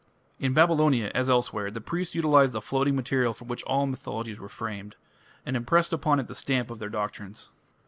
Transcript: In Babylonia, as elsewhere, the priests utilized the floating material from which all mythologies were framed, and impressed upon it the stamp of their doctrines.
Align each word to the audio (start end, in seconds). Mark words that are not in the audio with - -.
In 0.39 0.55
Babylonia, 0.55 1.11
as 1.13 1.29
elsewhere, 1.29 1.69
the 1.69 1.79
priests 1.79 2.15
utilized 2.15 2.53
the 2.53 2.61
floating 2.63 2.95
material 2.95 3.35
from 3.35 3.49
which 3.49 3.61
all 3.65 3.85
mythologies 3.85 4.39
were 4.39 4.49
framed, 4.49 4.95
and 5.45 5.55
impressed 5.55 5.93
upon 5.93 6.19
it 6.19 6.25
the 6.25 6.33
stamp 6.33 6.71
of 6.71 6.79
their 6.79 6.89
doctrines. 6.89 7.51